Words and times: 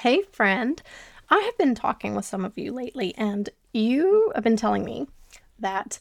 Hey, 0.00 0.22
friend. 0.32 0.80
I 1.28 1.40
have 1.40 1.58
been 1.58 1.74
talking 1.74 2.14
with 2.14 2.24
some 2.24 2.42
of 2.42 2.56
you 2.56 2.72
lately, 2.72 3.14
and 3.18 3.50
you 3.74 4.32
have 4.34 4.42
been 4.42 4.56
telling 4.56 4.82
me 4.82 5.08
that 5.58 5.98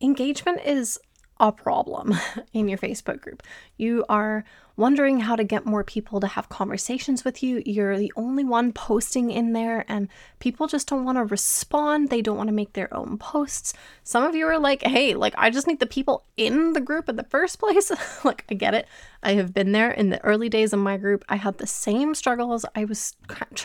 engagement 0.00 0.62
is 0.64 0.98
a 1.40 1.50
problem 1.50 2.14
in 2.52 2.68
your 2.68 2.78
Facebook 2.78 3.20
group. 3.20 3.42
You 3.76 4.04
are 4.08 4.44
wondering 4.76 5.20
how 5.20 5.36
to 5.36 5.44
get 5.44 5.66
more 5.66 5.84
people 5.84 6.20
to 6.20 6.26
have 6.26 6.48
conversations 6.48 7.24
with 7.24 7.42
you. 7.42 7.62
You're 7.66 7.98
the 7.98 8.12
only 8.16 8.44
one 8.44 8.72
posting 8.72 9.30
in 9.30 9.52
there, 9.52 9.84
and 9.88 10.08
people 10.38 10.66
just 10.66 10.88
don't 10.88 11.04
want 11.04 11.16
to 11.16 11.24
respond. 11.24 12.08
They 12.08 12.22
don't 12.22 12.36
want 12.36 12.48
to 12.48 12.54
make 12.54 12.74
their 12.74 12.92
own 12.94 13.18
posts. 13.18 13.74
Some 14.04 14.24
of 14.24 14.34
you 14.34 14.46
are 14.46 14.58
like, 14.58 14.82
hey, 14.82 15.14
like, 15.14 15.34
I 15.36 15.50
just 15.50 15.66
need 15.66 15.80
the 15.80 15.86
people 15.86 16.24
in 16.36 16.72
the 16.72 16.80
group 16.80 17.08
in 17.08 17.16
the 17.16 17.24
first 17.24 17.58
place. 17.60 17.90
like, 18.24 18.44
I 18.50 18.54
get 18.54 18.74
it. 18.74 18.86
I 19.22 19.34
have 19.34 19.52
been 19.52 19.72
there 19.72 19.90
in 19.90 20.10
the 20.10 20.22
early 20.24 20.48
days 20.48 20.72
of 20.72 20.78
my 20.78 20.96
group. 20.96 21.24
I 21.28 21.36
had 21.36 21.58
the 21.58 21.66
same 21.66 22.14
struggles. 22.14 22.64
I 22.74 22.84
was, 22.84 23.16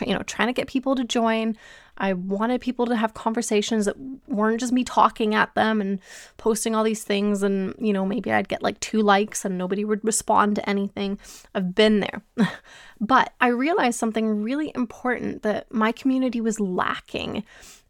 you 0.04 0.14
know, 0.14 0.22
trying 0.22 0.48
to 0.48 0.54
get 0.54 0.66
people 0.66 0.94
to 0.96 1.04
join. 1.04 1.56
I 1.98 2.12
wanted 2.12 2.60
people 2.60 2.86
to 2.86 2.96
have 2.96 3.14
conversations 3.14 3.86
that 3.86 3.96
weren't 4.28 4.60
just 4.60 4.72
me 4.72 4.84
talking 4.84 5.34
at 5.34 5.54
them 5.54 5.80
and 5.80 5.98
posting 6.36 6.74
all 6.74 6.84
these 6.84 7.04
things. 7.04 7.42
And, 7.42 7.74
you 7.78 7.92
know, 7.92 8.04
maybe 8.04 8.30
I'd 8.32 8.48
get 8.48 8.62
like 8.62 8.78
two 8.80 9.00
likes 9.02 9.44
and 9.44 9.56
nobody 9.56 9.84
would 9.84 10.04
respond 10.04 10.56
to 10.56 10.68
anything. 10.68 11.18
I've 11.54 11.74
been 11.74 12.00
there. 12.00 12.22
but 13.00 13.32
I 13.40 13.48
realized 13.48 13.98
something 13.98 14.42
really 14.42 14.72
important 14.74 15.42
that 15.42 15.72
my 15.72 15.92
community 15.92 16.40
was 16.40 16.60
lacking. 16.60 17.44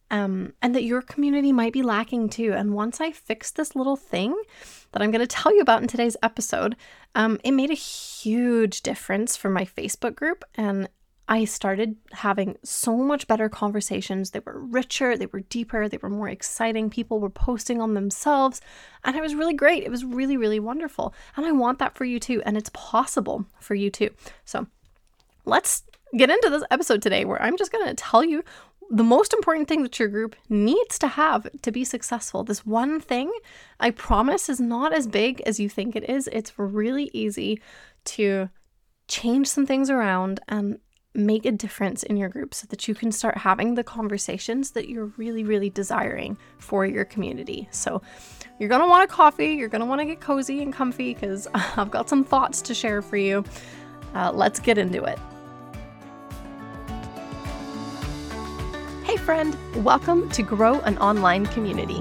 Um, 0.09 0.52
and 0.62 0.73
that 0.77 0.84
your 0.84 1.02
community 1.02 1.50
might 1.50 1.73
be 1.73 1.83
lacking 1.83 2.28
too. 2.28 2.52
And 2.52 2.75
once 2.75 3.00
I 3.00 3.11
fixed 3.11 3.56
this 3.56 3.75
little 3.75 3.97
thing 3.97 4.41
that 4.92 5.02
I'm 5.02 5.11
going 5.11 5.20
to 5.20 5.27
tell 5.27 5.52
you 5.52 5.61
about 5.61 5.83
in 5.83 5.88
today's 5.88 6.16
episode, 6.23 6.77
um, 7.16 7.41
it 7.42 7.50
made 7.50 7.70
a 7.70 7.75
huge 7.75 8.83
difference 8.83 9.36
for 9.36 9.50
my 9.50 9.64
Facebook 9.64 10.14
group. 10.14 10.45
And 10.55 10.88
I 11.28 11.44
started 11.44 11.96
having 12.12 12.56
so 12.62 12.96
much 12.96 13.26
better 13.26 13.48
conversations. 13.48 14.30
They 14.30 14.40
were 14.40 14.60
richer, 14.60 15.16
they 15.16 15.26
were 15.26 15.40
deeper, 15.40 15.88
they 15.88 15.98
were 15.98 16.10
more 16.10 16.28
exciting. 16.28 16.88
People 16.88 17.18
were 17.18 17.30
posting 17.30 17.80
on 17.80 17.94
themselves, 17.94 18.60
and 19.02 19.16
it 19.16 19.22
was 19.22 19.34
really 19.34 19.55
great. 19.55 19.83
It 19.83 19.91
was 19.91 20.05
really, 20.05 20.36
really 20.36 20.60
wonderful. 20.60 21.14
And 21.36 21.44
I 21.44 21.52
want 21.52 21.80
that 21.80 21.96
for 21.96 22.05
you 22.05 22.20
too, 22.20 22.42
and 22.46 22.56
it's 22.56 22.70
possible 22.72 23.44
for 23.60 23.74
you 23.74 23.91
too. 23.91 24.10
So 24.44 24.66
let's 25.44 25.83
get 26.16 26.30
into 26.30 26.48
this 26.48 26.62
episode 26.70 27.02
today 27.02 27.24
where 27.24 27.42
I'm 27.42 27.56
just 27.56 27.72
going 27.72 27.86
to 27.86 27.94
tell 27.94 28.22
you 28.22 28.44
the 28.88 29.02
most 29.02 29.33
important 29.33 29.66
thing 29.66 29.83
that 29.83 29.98
your 29.98 30.08
group 30.08 30.36
needs 30.48 30.96
to 31.00 31.08
have 31.08 31.48
to 31.62 31.72
be 31.72 31.84
successful. 31.84 32.44
This 32.44 32.64
one 32.64 33.00
thing, 33.00 33.33
I 33.80 33.90
promise, 33.90 34.48
is 34.48 34.61
not 34.61 34.92
as 34.92 35.08
big 35.08 35.40
as 35.40 35.58
you 35.58 35.68
think 35.68 35.96
it 35.96 36.08
is. 36.08 36.28
It's 36.33 36.56
really 36.56 37.11
easy 37.12 37.61
to 38.05 38.48
change 39.08 39.48
some 39.48 39.66
things 39.66 39.90
around 39.90 40.38
and 40.48 40.78
make 41.17 41.47
a 41.47 41.53
difference 41.53 42.03
in 42.03 42.17
your 42.17 42.28
group 42.28 42.55
so 42.55 42.67
that 42.70 42.86
you 42.86 42.95
can 42.95 43.11
start 43.11 43.39
having 43.39 43.75
the 43.75 43.84
conversations 43.84 44.72
that 44.72 44.89
you're 44.89 45.06
really, 45.17 45.45
really 45.45 45.70
desiring 45.70 46.36
for 46.58 46.84
your 46.84 47.05
community. 47.05 47.69
So, 47.70 48.03
you're 48.58 48.69
gonna 48.69 48.89
want 48.89 49.05
a 49.05 49.06
coffee, 49.06 49.55
you're 49.55 49.69
gonna 49.69 49.86
wanna 49.86 50.05
get 50.05 50.20
cozy 50.20 50.62
and 50.62 50.73
comfy 50.73 51.14
because 51.14 51.48
I've 51.55 51.91
got 51.91 52.08
some 52.08 52.25
thoughts 52.25 52.61
to 52.62 52.75
share 52.75 53.03
for 53.03 53.17
you. 53.17 53.45
Uh, 54.14 54.33
let's 54.33 54.61
get 54.61 54.78
into 54.78 55.05
it. 55.05 55.19
Hey, 59.05 59.17
friend, 59.17 59.56
welcome 59.84 60.28
to 60.30 60.42
Grow 60.42 60.80
an 60.80 60.98
Online 60.98 61.47
Community. 61.47 62.01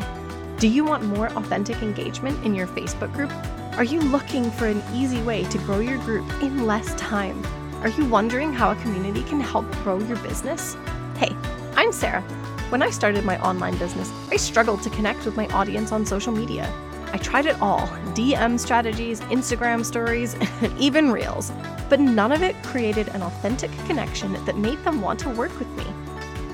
Do 0.60 0.68
you 0.68 0.86
want 0.86 1.04
more 1.04 1.28
authentic 1.34 1.82
engagement 1.82 2.44
in 2.46 2.56
your 2.56 2.68
Facebook 2.68 3.14
group? 3.14 3.32
Are 3.78 3.84
you 3.84 4.00
looking 4.00 4.50
for 4.52 4.68
an 4.68 4.82
easy 4.94 5.22
way 5.22 5.44
to 5.44 5.58
grow 5.60 5.80
your 5.80 5.98
group 6.00 6.26
in 6.42 6.66
less 6.66 6.96
time? 6.96 7.44
Are 7.86 7.90
you 7.90 8.06
wondering 8.06 8.52
how 8.52 8.72
a 8.72 8.76
community 8.78 9.22
can 9.22 9.40
help 9.40 9.72
grow 9.84 10.00
your 10.00 10.18
business? 10.18 10.76
Hey, 11.18 11.36
I'm 11.76 11.92
Sarah. 11.92 12.24
When 12.70 12.82
I 12.82 12.90
started 12.90 13.24
my 13.24 13.40
online 13.42 13.78
business, 13.78 14.12
I 14.32 14.38
struggled 14.38 14.82
to 14.82 14.90
connect 14.90 15.24
with 15.24 15.38
my 15.38 15.46
audience 15.50 15.92
on 15.92 16.04
social 16.04 16.34
media. 16.34 16.68
I 17.14 17.20
tried 17.20 17.46
it 17.46 17.62
all 17.62 17.82
DM 18.16 18.60
strategies, 18.60 19.22
Instagram 19.22 19.86
stories, 19.86 20.34
and 20.62 20.76
even 20.80 21.12
Reels, 21.12 21.52
but 21.88 22.00
none 22.00 22.32
of 22.32 22.42
it 22.42 22.56
created 22.64 23.10
an 23.10 23.22
authentic 23.22 23.70
connection 23.86 24.34
that 24.46 24.58
made 24.58 24.84
them 24.84 25.00
want 25.00 25.20
to 25.20 25.30
work 25.30 25.56
with 25.60 25.70
me. 25.78 25.86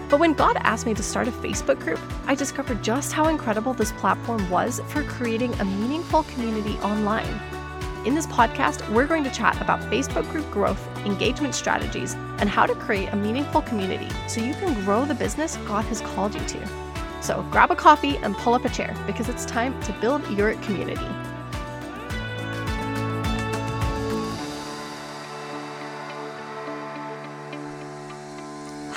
But 0.10 0.20
when 0.20 0.34
God 0.34 0.58
asked 0.58 0.86
me 0.86 0.94
to 0.96 1.02
start 1.02 1.30
a 1.30 1.32
Facebook 1.32 1.80
group, 1.80 2.02
I 2.26 2.36
discovered 2.36 2.84
just 2.84 3.14
how 3.14 3.30
incredible 3.30 3.74
this 3.74 3.94
platform 3.94 4.50
was 4.50 4.82
for 4.90 5.04
creating 5.04 5.54
a 5.62 5.64
meaningful 5.64 6.24
community 6.24 6.78
online. 6.80 7.40
In 8.04 8.16
this 8.16 8.26
podcast, 8.26 8.90
we're 8.90 9.06
going 9.06 9.24
to 9.24 9.30
chat 9.30 9.62
about 9.62 9.80
Facebook 9.92 10.30
group 10.32 10.50
growth, 10.50 10.91
engagement 11.06 11.56
strategies, 11.56 12.14
and 12.40 12.50
how 12.50 12.66
to 12.66 12.76
create 12.76 13.10
a 13.10 13.16
meaningful 13.16 13.62
community 13.62 14.10
so 14.28 14.42
you 14.42 14.54
can 14.54 14.74
grow 14.86 15.06
the 15.06 15.16
business 15.16 15.58
God 15.68 15.86
has 15.86 16.02
called 16.02 16.34
you 16.34 16.42
to. 16.42 16.68
So 17.22 17.46
grab 17.52 17.72
a 17.72 17.76
coffee 17.76 18.18
and 18.18 18.36
pull 18.36 18.54
up 18.54 18.66
a 18.66 18.70
chair 18.70 18.96
because 19.06 19.30
it's 19.30 19.46
time 19.46 19.80
to 19.84 19.94
build 20.02 20.28
your 20.32 20.54
community. 20.56 21.06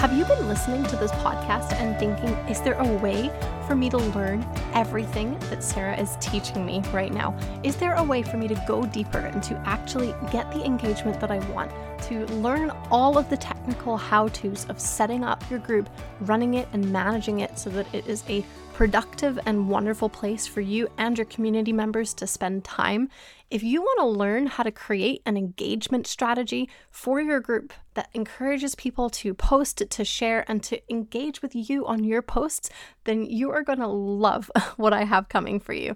Have 0.05 0.13
you 0.13 0.27
been 0.27 0.49
listening 0.49 0.85
to 0.85 0.97
this 0.97 1.11
podcast 1.13 1.73
and 1.73 1.99
thinking, 1.99 2.29
is 2.47 2.61
there 2.61 2.75
a 2.75 2.87
way 2.99 3.31
for 3.67 3.75
me 3.75 3.89
to 3.89 3.97
learn 3.97 4.47
everything 4.75 5.39
that 5.49 5.65
Sarah 5.65 5.99
is 5.99 6.19
teaching 6.21 6.67
me 6.67 6.83
right 6.93 7.11
now? 7.11 7.35
Is 7.63 7.77
there 7.77 7.95
a 7.95 8.05
way 8.05 8.23
for 8.23 8.37
me 8.37 8.47
to 8.49 8.65
go 8.69 8.85
deeper 8.85 9.21
and 9.21 9.43
to 9.45 9.55
actually 9.65 10.15
get 10.31 10.53
the 10.53 10.63
engagement 10.63 11.19
that 11.23 11.31
I 11.31 11.39
want? 11.49 11.73
To 12.09 12.27
learn 12.35 12.71
all 12.91 13.17
of 13.17 13.31
the 13.31 13.39
technical 13.39 13.97
how 13.97 14.29
to's 14.29 14.67
of 14.69 14.79
setting 14.79 15.25
up 15.25 15.43
your 15.49 15.61
group, 15.61 15.89
running 16.21 16.53
it, 16.53 16.69
and 16.75 16.93
managing 16.93 17.41
it 17.41 17.59
so 17.59 17.71
that 17.71 17.87
it 17.95 18.07
is 18.07 18.25
a 18.29 18.45
productive 18.75 19.39
and 19.47 19.69
wonderful 19.69 20.09
place 20.09 20.49
for 20.49 20.61
you 20.61 20.91
and 20.99 21.17
your 21.17 21.25
community 21.27 21.73
members 21.73 22.13
to 22.13 22.27
spend 22.27 22.65
time. 22.65 23.09
If 23.49 23.63
you 23.63 23.81
want 23.81 24.01
to 24.01 24.07
learn 24.07 24.49
how 24.49 24.65
to 24.65 24.73
create 24.73 25.23
an 25.25 25.37
engagement 25.37 26.09
strategy 26.09 26.69
for 26.91 27.21
your 27.21 27.39
group 27.39 27.73
that 27.95 28.09
encourages 28.15 28.75
people 28.75 29.11
to 29.11 29.33
post, 29.33 29.85
to 29.89 30.05
share, 30.05 30.45
and 30.49 30.61
to 30.65 30.83
engage 30.91 31.41
with 31.41 31.55
you 31.55 31.87
on 31.87 32.03
your 32.03 32.21
posts, 32.21 32.69
then 33.05 33.25
you 33.25 33.49
are 33.53 33.63
going 33.63 33.79
to 33.79 33.87
love 33.87 34.51
what 34.77 34.93
I 34.93 35.05
have 35.05 35.29
coming 35.29 35.61
for 35.61 35.73
you. 35.73 35.95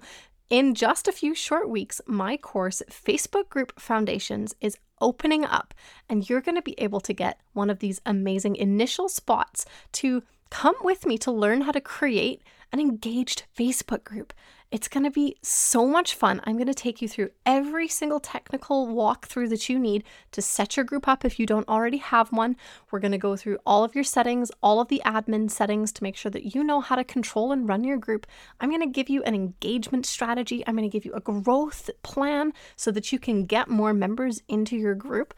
In 0.48 0.76
just 0.76 1.08
a 1.08 1.12
few 1.12 1.34
short 1.34 1.68
weeks, 1.68 2.00
my 2.06 2.36
course, 2.36 2.80
Facebook 2.88 3.48
Group 3.48 3.78
Foundations, 3.80 4.54
is 4.60 4.78
opening 5.00 5.44
up, 5.44 5.74
and 6.08 6.30
you're 6.30 6.40
going 6.40 6.54
to 6.54 6.62
be 6.62 6.78
able 6.78 7.00
to 7.00 7.12
get 7.12 7.40
one 7.54 7.70
of 7.70 7.80
these 7.80 8.00
amazing 8.06 8.54
initial 8.54 9.08
spots 9.08 9.66
to 9.92 10.22
come 10.50 10.76
with 10.82 11.04
me 11.04 11.18
to 11.18 11.32
learn 11.32 11.62
how 11.62 11.72
to 11.72 11.80
create 11.80 12.42
an 12.72 12.80
engaged 12.80 13.44
Facebook 13.56 14.04
group. 14.04 14.32
It's 14.70 14.88
going 14.88 15.04
to 15.04 15.10
be 15.10 15.36
so 15.42 15.86
much 15.86 16.14
fun. 16.14 16.42
I'm 16.44 16.56
going 16.56 16.66
to 16.66 16.74
take 16.74 17.00
you 17.00 17.08
through 17.08 17.30
every 17.46 17.88
single 17.88 18.20
technical 18.20 18.86
walkthrough 18.86 19.48
that 19.48 19.70
you 19.70 19.78
need 19.78 20.04
to 20.32 20.42
set 20.42 20.76
your 20.76 20.84
group 20.84 21.08
up 21.08 21.24
if 21.24 21.38
you 21.38 21.46
don't 21.46 21.66
already 21.68 21.96
have 21.96 22.30
one. 22.32 22.54
We're 22.90 22.98
going 22.98 23.12
to 23.12 23.18
go 23.18 23.34
through 23.34 23.58
all 23.64 23.82
of 23.82 23.94
your 23.94 24.04
settings, 24.04 24.50
all 24.62 24.78
of 24.78 24.88
the 24.88 25.00
admin 25.06 25.50
settings 25.50 25.90
to 25.92 26.02
make 26.02 26.16
sure 26.16 26.30
that 26.32 26.54
you 26.54 26.62
know 26.62 26.82
how 26.82 26.96
to 26.96 27.04
control 27.04 27.50
and 27.50 27.66
run 27.66 27.82
your 27.82 27.96
group. 27.96 28.26
I'm 28.60 28.68
going 28.68 28.82
to 28.82 28.86
give 28.86 29.08
you 29.08 29.22
an 29.22 29.34
engagement 29.34 30.04
strategy. 30.04 30.62
I'm 30.66 30.76
going 30.76 30.88
to 30.88 30.92
give 30.92 31.06
you 31.06 31.14
a 31.14 31.20
growth 31.20 31.88
plan 32.02 32.52
so 32.76 32.90
that 32.90 33.10
you 33.10 33.18
can 33.18 33.46
get 33.46 33.68
more 33.68 33.94
members 33.94 34.42
into 34.48 34.76
your 34.76 34.94
group. 34.94 35.32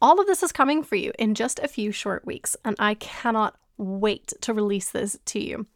All 0.00 0.18
of 0.18 0.26
this 0.26 0.42
is 0.42 0.52
coming 0.52 0.82
for 0.82 0.96
you 0.96 1.12
in 1.18 1.34
just 1.34 1.58
a 1.58 1.68
few 1.68 1.92
short 1.92 2.24
weeks, 2.24 2.56
and 2.64 2.76
I 2.78 2.94
cannot 2.94 3.58
wait 3.76 4.32
to 4.40 4.54
release 4.54 4.90
this 4.90 5.18
to 5.26 5.38
you. 5.38 5.66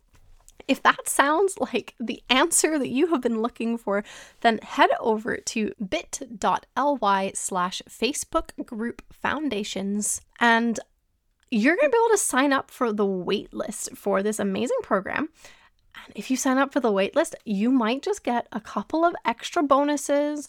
If 0.66 0.82
that 0.82 1.09
sounds 1.09 1.59
like 1.59 1.94
the 2.00 2.22
answer 2.31 2.78
that 2.78 2.88
you 2.88 3.09
have 3.09 3.20
been 3.20 3.42
looking 3.42 3.76
for, 3.76 4.03
then 4.41 4.59
head 4.62 4.91
over 4.98 5.37
to 5.37 5.72
bit.ly 5.87 7.32
slash 7.34 7.82
Facebook 7.88 8.65
group 8.65 9.03
foundations 9.12 10.20
and 10.41 10.81
you're 11.50 11.76
going 11.76 11.88
to 11.88 11.92
be 11.92 11.98
able 11.98 12.16
to 12.16 12.19
sign 12.19 12.53
up 12.53 12.71
for 12.71 12.92
the 12.92 13.06
waitlist 13.06 13.97
for 13.97 14.22
this 14.22 14.39
amazing 14.39 14.78
program. 14.83 15.28
And 16.04 16.12
if 16.16 16.30
you 16.30 16.36
sign 16.36 16.59
up 16.59 16.72
for 16.72 16.80
the 16.80 16.91
waitlist, 16.91 17.34
you 17.45 17.71
might 17.71 18.03
just 18.03 18.24
get 18.24 18.48
a 18.50 18.60
couple 18.60 19.04
of 19.04 19.15
extra 19.24 19.62
bonuses 19.62 20.48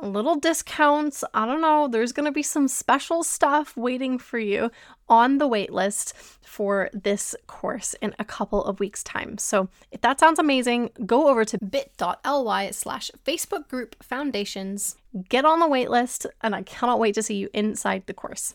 little 0.00 0.36
discounts. 0.36 1.24
I 1.32 1.46
don't 1.46 1.60
know. 1.60 1.88
There's 1.88 2.12
going 2.12 2.26
to 2.26 2.32
be 2.32 2.42
some 2.42 2.68
special 2.68 3.22
stuff 3.22 3.76
waiting 3.76 4.18
for 4.18 4.38
you 4.38 4.70
on 5.08 5.38
the 5.38 5.48
waitlist 5.48 6.12
for 6.42 6.90
this 6.92 7.34
course 7.46 7.94
in 8.02 8.14
a 8.18 8.24
couple 8.24 8.64
of 8.64 8.80
weeks' 8.80 9.02
time. 9.02 9.38
So 9.38 9.68
if 9.90 10.00
that 10.02 10.20
sounds 10.20 10.38
amazing, 10.38 10.90
go 11.06 11.28
over 11.28 11.44
to 11.44 11.58
bit.ly 11.58 12.70
slash 12.70 13.10
Facebook 13.24 13.68
group 13.68 14.02
foundations, 14.02 14.96
get 15.28 15.44
on 15.44 15.60
the 15.60 15.68
waitlist, 15.68 16.26
and 16.42 16.54
I 16.54 16.62
cannot 16.62 16.98
wait 16.98 17.14
to 17.14 17.22
see 17.22 17.36
you 17.36 17.48
inside 17.52 18.06
the 18.06 18.14
course. 18.14 18.54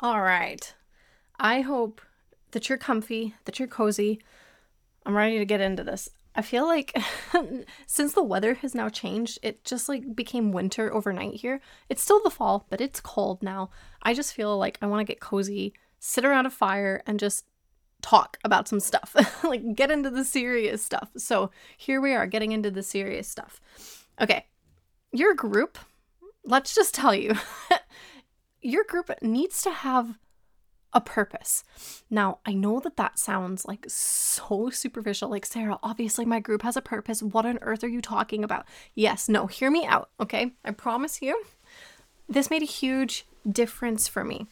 All 0.00 0.20
right. 0.22 0.74
I 1.40 1.60
hope 1.60 2.00
that 2.50 2.68
you're 2.68 2.78
comfy, 2.78 3.34
that 3.44 3.58
you're 3.58 3.68
cozy. 3.68 4.20
I'm 5.06 5.16
ready 5.16 5.38
to 5.38 5.44
get 5.44 5.60
into 5.60 5.84
this. 5.84 6.10
I 6.38 6.42
feel 6.42 6.66
like 6.66 6.96
since 7.88 8.12
the 8.12 8.22
weather 8.22 8.54
has 8.54 8.72
now 8.72 8.88
changed, 8.88 9.40
it 9.42 9.64
just 9.64 9.88
like 9.88 10.14
became 10.14 10.52
winter 10.52 10.94
overnight 10.94 11.34
here. 11.34 11.60
It's 11.88 12.00
still 12.00 12.22
the 12.22 12.30
fall, 12.30 12.64
but 12.70 12.80
it's 12.80 13.00
cold 13.00 13.42
now. 13.42 13.70
I 14.04 14.14
just 14.14 14.34
feel 14.34 14.56
like 14.56 14.78
I 14.80 14.86
want 14.86 15.00
to 15.04 15.12
get 15.12 15.20
cozy 15.20 15.74
sit 15.98 16.24
around 16.24 16.46
a 16.46 16.50
fire 16.50 17.02
and 17.08 17.18
just 17.18 17.44
talk 18.02 18.38
about 18.44 18.68
some 18.68 18.78
stuff, 18.78 19.16
like 19.42 19.74
get 19.74 19.90
into 19.90 20.10
the 20.10 20.24
serious 20.24 20.80
stuff. 20.80 21.10
So 21.16 21.50
here 21.76 22.00
we 22.00 22.14
are 22.14 22.28
getting 22.28 22.52
into 22.52 22.70
the 22.70 22.84
serious 22.84 23.26
stuff. 23.26 23.60
Okay, 24.20 24.46
your 25.10 25.34
group, 25.34 25.76
let's 26.44 26.72
just 26.72 26.94
tell 26.94 27.16
you, 27.16 27.34
your 28.62 28.84
group 28.84 29.10
needs 29.22 29.60
to 29.62 29.70
have 29.70 30.20
a 30.92 31.00
purpose. 31.00 31.64
Now, 32.10 32.38
I 32.46 32.52
know 32.54 32.80
that 32.80 32.96
that 32.96 33.18
sounds 33.18 33.66
like 33.66 33.84
so 33.88 34.70
superficial. 34.70 35.28
Like, 35.28 35.46
Sarah, 35.46 35.78
obviously 35.82 36.24
my 36.24 36.40
group 36.40 36.62
has 36.62 36.76
a 36.76 36.82
purpose. 36.82 37.22
What 37.22 37.46
on 37.46 37.58
earth 37.62 37.84
are 37.84 37.88
you 37.88 38.00
talking 38.00 38.42
about? 38.42 38.66
Yes, 38.94 39.28
no, 39.28 39.46
hear 39.46 39.70
me 39.70 39.84
out, 39.84 40.10
okay? 40.18 40.52
I 40.64 40.70
promise 40.70 41.20
you. 41.20 41.42
This 42.28 42.50
made 42.50 42.62
a 42.62 42.66
huge 42.66 43.26
difference 43.50 44.08
for 44.08 44.24
me. 44.24 44.46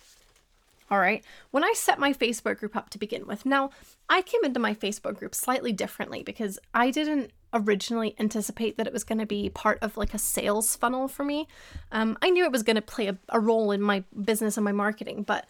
All 0.91 0.99
right. 0.99 1.25
When 1.51 1.65
I 1.65 1.73
set 1.75 1.99
my 1.99 2.13
Facebook 2.13 2.59
group 2.59 2.77
up 2.77 2.91
to 2.91 2.99
begin 2.99 3.27
with, 3.27 3.45
now 3.45 3.71
I 4.09 4.23
came 4.23 4.45
into 4.45 4.61
my 4.61 4.73
Facebook 4.73 5.19
group 5.19 5.35
slightly 5.35 5.73
differently 5.73 6.23
because 6.23 6.61
I 6.73 6.91
didn't 6.91 7.33
originally 7.53 8.15
anticipate 8.21 8.77
that 8.77 8.87
it 8.87 8.93
was 8.93 9.03
going 9.03 9.19
to 9.19 9.27
be 9.27 9.49
part 9.49 9.79
of 9.83 9.97
like 9.97 10.15
a 10.15 10.19
sales 10.19 10.77
funnel 10.77 11.09
for 11.09 11.25
me. 11.25 11.49
Um, 11.91 12.17
I 12.23 12.31
knew 12.31 12.45
it 12.45 12.53
was 12.53 12.63
going 12.63 12.77
to 12.77 12.83
play 12.83 13.09
a, 13.09 13.19
a 13.31 13.41
role 13.41 13.73
in 13.73 13.81
my 13.81 14.05
business 14.25 14.57
and 14.57 14.65
my 14.65 14.73
marketing, 14.73 15.23
but 15.23 15.47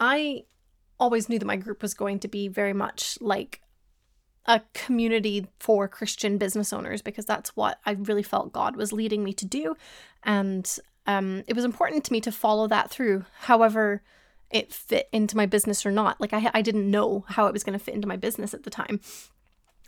I 0.00 0.44
always 0.98 1.28
knew 1.28 1.38
that 1.38 1.46
my 1.46 1.56
group 1.56 1.82
was 1.82 1.94
going 1.94 2.18
to 2.20 2.28
be 2.28 2.48
very 2.48 2.72
much 2.72 3.18
like 3.20 3.60
a 4.46 4.62
community 4.72 5.46
for 5.58 5.86
Christian 5.86 6.38
business 6.38 6.72
owners 6.72 7.02
because 7.02 7.26
that's 7.26 7.54
what 7.54 7.78
I 7.84 7.92
really 7.92 8.22
felt 8.22 8.52
God 8.52 8.74
was 8.74 8.92
leading 8.92 9.22
me 9.22 9.32
to 9.34 9.44
do. 9.44 9.76
And 10.24 10.78
um, 11.06 11.44
it 11.46 11.54
was 11.54 11.64
important 11.64 12.04
to 12.04 12.12
me 12.12 12.20
to 12.22 12.32
follow 12.32 12.66
that 12.68 12.90
through. 12.90 13.24
However, 13.40 14.02
it 14.50 14.72
fit 14.72 15.08
into 15.12 15.36
my 15.36 15.46
business 15.46 15.86
or 15.86 15.92
not. 15.92 16.20
Like 16.20 16.32
I, 16.32 16.50
I 16.52 16.62
didn't 16.62 16.90
know 16.90 17.24
how 17.28 17.46
it 17.46 17.52
was 17.52 17.62
going 17.62 17.78
to 17.78 17.84
fit 17.84 17.94
into 17.94 18.08
my 18.08 18.16
business 18.16 18.54
at 18.54 18.64
the 18.64 18.70
time. 18.70 19.00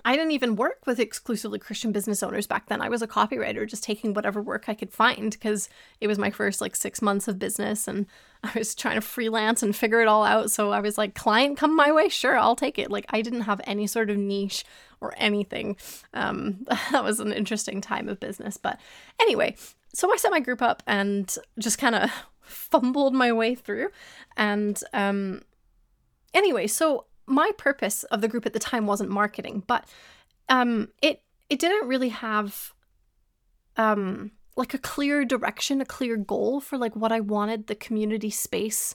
I 0.04 0.16
didn't 0.16 0.32
even 0.32 0.56
work 0.56 0.80
with 0.86 0.98
exclusively 0.98 1.58
Christian 1.58 1.92
business 1.92 2.22
owners 2.22 2.46
back 2.46 2.66
then. 2.66 2.80
I 2.80 2.88
was 2.88 3.02
a 3.02 3.06
copywriter, 3.06 3.68
just 3.68 3.84
taking 3.84 4.14
whatever 4.14 4.42
work 4.42 4.64
I 4.68 4.74
could 4.74 4.92
find 4.92 5.30
because 5.30 5.68
it 6.00 6.08
was 6.08 6.18
my 6.18 6.30
first 6.30 6.60
like 6.60 6.74
six 6.74 7.00
months 7.00 7.28
of 7.28 7.38
business 7.38 7.86
and 7.86 8.06
I 8.44 8.50
was 8.58 8.74
trying 8.74 8.96
to 8.96 9.00
freelance 9.00 9.62
and 9.62 9.74
figure 9.74 10.00
it 10.00 10.08
all 10.08 10.24
out. 10.24 10.50
So 10.50 10.72
I 10.72 10.80
was 10.80 10.98
like, 10.98 11.14
client 11.14 11.56
come 11.56 11.76
my 11.76 11.92
way, 11.92 12.08
sure, 12.08 12.36
I'll 12.36 12.56
take 12.56 12.78
it. 12.78 12.90
Like 12.90 13.06
I 13.10 13.22
didn't 13.22 13.42
have 13.42 13.60
any 13.64 13.86
sort 13.86 14.10
of 14.10 14.16
niche 14.16 14.64
or 15.00 15.14
anything. 15.16 15.76
Um, 16.12 16.66
that 16.90 17.04
was 17.04 17.20
an 17.20 17.32
interesting 17.32 17.80
time 17.80 18.08
of 18.08 18.18
business. 18.18 18.56
But 18.56 18.80
anyway, 19.20 19.56
so 19.94 20.12
I 20.12 20.16
set 20.16 20.32
my 20.32 20.40
group 20.40 20.62
up 20.62 20.82
and 20.86 21.34
just 21.58 21.78
kind 21.78 21.94
of 21.94 22.10
fumbled 22.40 23.14
my 23.14 23.32
way 23.32 23.54
through. 23.54 23.90
And 24.36 24.80
um, 24.92 25.42
anyway, 26.34 26.66
so 26.66 27.06
my 27.26 27.50
purpose 27.58 28.04
of 28.04 28.20
the 28.20 28.28
group 28.28 28.46
at 28.46 28.52
the 28.52 28.58
time 28.58 28.86
wasn't 28.86 29.10
marketing, 29.10 29.62
but 29.66 29.88
um, 30.48 30.88
it 31.00 31.22
it 31.48 31.58
didn't 31.58 31.88
really 31.88 32.08
have 32.08 32.72
um, 33.76 34.32
like 34.56 34.74
a 34.74 34.78
clear 34.78 35.24
direction, 35.24 35.80
a 35.80 35.86
clear 35.86 36.16
goal 36.16 36.60
for 36.60 36.78
like 36.78 36.94
what 36.96 37.12
I 37.12 37.20
wanted 37.20 37.66
the 37.66 37.74
community 37.74 38.30
space 38.30 38.94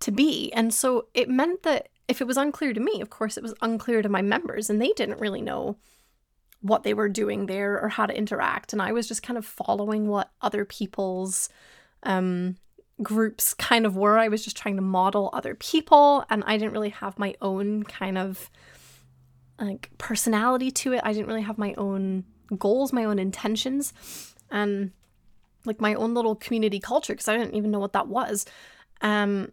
to 0.00 0.10
be. 0.10 0.52
And 0.52 0.72
so 0.72 1.06
it 1.14 1.28
meant 1.28 1.62
that 1.62 1.88
if 2.08 2.20
it 2.20 2.26
was 2.26 2.36
unclear 2.36 2.72
to 2.72 2.80
me, 2.80 3.00
of 3.00 3.10
course, 3.10 3.36
it 3.36 3.42
was 3.42 3.54
unclear 3.62 4.02
to 4.02 4.08
my 4.08 4.22
members, 4.22 4.70
and 4.70 4.80
they 4.80 4.92
didn't 4.96 5.20
really 5.20 5.42
know 5.42 5.76
what 6.60 6.82
they 6.82 6.94
were 6.94 7.08
doing 7.08 7.46
there 7.46 7.80
or 7.80 7.88
how 7.88 8.06
to 8.06 8.16
interact. 8.16 8.72
And 8.72 8.80
I 8.80 8.92
was 8.92 9.08
just 9.08 9.22
kind 9.22 9.36
of 9.36 9.44
following 9.44 10.08
what 10.08 10.30
other 10.40 10.64
people's 10.64 11.48
um, 12.02 12.56
groups 13.02 13.54
kind 13.54 13.86
of 13.86 13.96
were. 13.96 14.18
I 14.18 14.28
was 14.28 14.44
just 14.44 14.56
trying 14.56 14.76
to 14.76 14.82
model 14.82 15.30
other 15.32 15.54
people, 15.54 16.24
and 16.30 16.42
I 16.46 16.56
didn't 16.56 16.72
really 16.72 16.90
have 16.90 17.18
my 17.18 17.34
own 17.40 17.82
kind 17.84 18.18
of 18.18 18.50
like 19.60 19.90
personality 19.98 20.70
to 20.70 20.92
it. 20.92 21.00
I 21.04 21.12
didn't 21.12 21.26
really 21.26 21.42
have 21.42 21.58
my 21.58 21.74
own 21.74 22.24
goals, 22.58 22.92
my 22.92 23.04
own 23.04 23.18
intentions, 23.18 23.92
and 24.50 24.92
like 25.64 25.80
my 25.80 25.94
own 25.94 26.14
little 26.14 26.34
community 26.34 26.78
culture 26.78 27.12
because 27.12 27.28
I 27.28 27.36
didn't 27.36 27.54
even 27.54 27.70
know 27.70 27.80
what 27.80 27.92
that 27.92 28.08
was. 28.08 28.46
Um, 29.00 29.52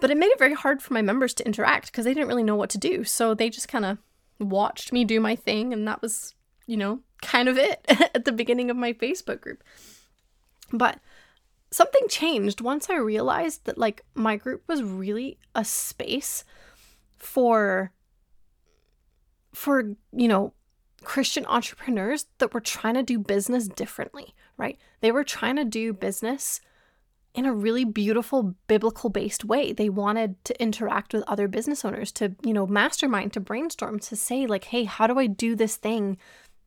but 0.00 0.10
it 0.10 0.16
made 0.16 0.30
it 0.30 0.38
very 0.38 0.54
hard 0.54 0.82
for 0.82 0.94
my 0.94 1.02
members 1.02 1.34
to 1.34 1.46
interact 1.46 1.86
because 1.86 2.04
they 2.04 2.14
didn't 2.14 2.28
really 2.28 2.42
know 2.42 2.56
what 2.56 2.70
to 2.70 2.78
do. 2.78 3.04
So 3.04 3.34
they 3.34 3.50
just 3.50 3.68
kind 3.68 3.84
of 3.84 3.98
watched 4.40 4.92
me 4.92 5.04
do 5.04 5.20
my 5.20 5.36
thing, 5.36 5.72
and 5.72 5.86
that 5.86 6.02
was, 6.02 6.34
you 6.66 6.76
know, 6.76 7.00
kind 7.20 7.48
of 7.48 7.58
it 7.58 7.84
at 7.88 8.24
the 8.24 8.32
beginning 8.32 8.70
of 8.70 8.76
my 8.76 8.92
Facebook 8.92 9.40
group. 9.40 9.62
But 10.72 10.98
something 11.72 12.06
changed 12.08 12.60
once 12.60 12.88
I 12.88 12.96
realized 12.96 13.64
that 13.64 13.78
like 13.78 14.02
my 14.14 14.36
group 14.36 14.62
was 14.68 14.82
really 14.82 15.38
a 15.54 15.64
space 15.64 16.44
for 17.18 17.92
for 19.52 19.94
you 20.12 20.28
know 20.28 20.52
Christian 21.02 21.44
entrepreneurs 21.46 22.26
that 22.38 22.54
were 22.54 22.60
trying 22.60 22.94
to 22.94 23.02
do 23.02 23.18
business 23.18 23.66
differently, 23.66 24.34
right? 24.56 24.78
They 25.00 25.10
were 25.10 25.24
trying 25.24 25.56
to 25.56 25.64
do 25.64 25.92
business 25.92 26.60
in 27.34 27.46
a 27.46 27.52
really 27.52 27.84
beautiful 27.84 28.54
biblical 28.66 29.10
based 29.10 29.44
way. 29.44 29.72
They 29.72 29.88
wanted 29.88 30.42
to 30.44 30.62
interact 30.62 31.14
with 31.14 31.24
other 31.26 31.48
business 31.48 31.84
owners 31.84 32.12
to, 32.12 32.36
you 32.44 32.52
know, 32.52 32.66
mastermind, 32.66 33.32
to 33.32 33.40
brainstorm, 33.40 33.98
to 34.00 34.16
say 34.16 34.46
like, 34.46 34.64
"Hey, 34.64 34.84
how 34.84 35.06
do 35.06 35.18
I 35.18 35.26
do 35.26 35.56
this 35.56 35.76
thing 35.76 36.18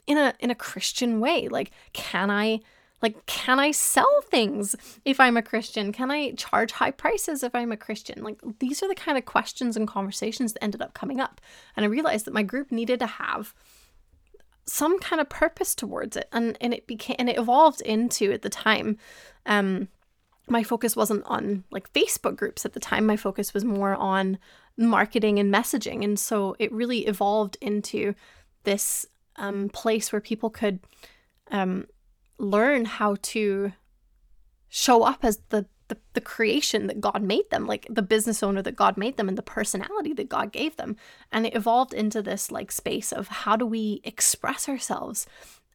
in 0.08 0.18
a 0.18 0.34
in 0.40 0.50
a 0.50 0.56
Christian 0.56 1.19
way? 1.19 1.48
Like, 1.48 1.72
can 1.94 2.31
I 2.31 2.60
like, 3.06 3.24
can 3.28 3.60
I 3.60 3.69
sell 3.69 4.22
things 4.24 4.75
if 5.06 5.19
I'm 5.19 5.38
a 5.38 5.44
Christian? 5.44 5.92
Can 5.92 6.10
I 6.10 6.31
charge 6.31 6.72
high 6.72 6.90
prices 6.90 7.44
if 7.44 7.54
I'm 7.54 7.72
a 7.72 7.78
Christian? 7.78 8.24
Like, 8.24 8.40
these 8.57 8.81
are 8.81 8.88
the 8.88 8.96
kind 8.96 9.16
of 9.16 9.25
questions 9.25 9.78
and 9.78 9.88
conversations 9.88 10.54
that 10.54 10.63
ended 10.63 10.81
up 10.81 10.96
coming 10.96 11.19
up. 11.19 11.40
And 11.75 11.86
I 11.86 11.88
realized 11.88 12.25
that 12.25 12.34
my 12.34 12.42
group 12.42 12.72
needed 12.72 12.98
to 13.02 13.06
have 13.06 13.54
some 14.66 14.98
kind 14.98 15.22
of 15.22 15.30
purpose 15.30 15.75
towards 15.75 16.18
it. 16.18 16.28
And, 16.31 16.57
and 16.60 16.74
it 16.74 16.88
became, 16.88 17.18
and 17.19 17.30
it 17.30 17.38
evolved 17.38 17.81
into 17.81 18.31
at 18.31 18.42
the 18.42 18.50
time, 18.50 18.98
um, 19.46 19.88
my 20.48 20.63
focus 20.63 20.96
wasn't 20.96 21.24
on 21.28 21.63
like 21.69 21.94
Facebook 21.94 22.36
groups 22.36 22.66
at 22.66 22.74
the 22.74 22.80
time. 22.80 23.06
My 23.06 23.18
focus 23.18 23.54
was 23.54 23.63
more 23.63 23.94
on 23.94 24.40
marketing 24.78 25.38
and 25.38 25.54
messaging. 25.54 26.04
And 26.04 26.18
so 26.18 26.56
it 26.58 26.72
really 26.72 27.06
evolved 27.06 27.56
into 27.62 28.16
this 28.63 29.06
um, 29.36 29.69
place 29.69 30.12
where 30.12 30.22
people 30.22 30.50
could 30.50 30.80
um, 31.51 31.86
learn 32.38 32.86
how 32.86 33.16
to 33.22 33.74
show 34.70 35.04
up 35.04 35.24
as 35.24 35.40
the, 35.50 35.66
the 35.88 35.98
the 36.14 36.22
creation 36.22 36.88
that 36.88 37.00
God 37.00 37.22
made 37.22 37.50
them, 37.52 37.68
like 37.68 37.86
the 37.90 38.02
business 38.02 38.42
owner 38.42 38.62
that 38.62 38.76
God 38.76 38.98
made 38.98 39.18
them 39.18 39.30
and 39.30 39.38
the 39.38 39.44
personality 39.44 40.14
that 40.14 40.30
God 40.30 40.51
gave 40.51 40.77
them. 40.77 40.96
And 41.32 41.46
it 41.46 41.56
evolved 41.56 41.94
into 41.94 42.22
this 42.22 42.51
like 42.51 42.72
space 42.72 43.12
of 43.12 43.27
how 43.27 43.56
do 43.56 43.65
we 43.65 44.01
express 44.04 44.68
ourselves 44.68 45.27